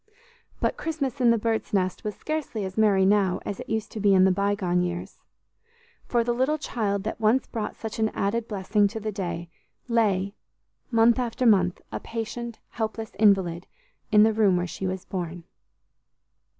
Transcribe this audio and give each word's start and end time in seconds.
But 0.59 0.77
Christmas 0.77 1.21
in 1.21 1.29
the 1.29 1.37
Birds' 1.37 1.73
Nest 1.73 2.03
was 2.03 2.15
scarcely 2.15 2.65
as 2.65 2.75
merry 2.75 3.05
now 3.05 3.39
as 3.45 3.59
it 3.59 3.69
used 3.69 3.91
to 3.91 3.99
be 3.99 4.15
in 4.15 4.23
the 4.23 4.31
bygone 4.31 4.81
years, 4.81 5.19
for 6.07 6.23
the 6.23 6.33
little 6.33 6.57
child 6.57 7.03
that 7.03 7.21
once 7.21 7.45
brought 7.45 7.75
such 7.75 7.99
an 7.99 8.09
added 8.09 8.47
blessing 8.47 8.87
to 8.87 8.99
the 8.99 9.11
day, 9.11 9.47
lay, 9.87 10.33
month 10.89 11.19
after 11.19 11.45
month, 11.45 11.81
a 11.91 11.99
patient, 11.99 12.57
helpless 12.69 13.11
invalid, 13.19 13.67
in 14.11 14.23
the 14.23 14.33
room 14.33 14.57
where 14.57 14.65
she 14.65 14.87
was 14.87 15.05
born. 15.05 15.43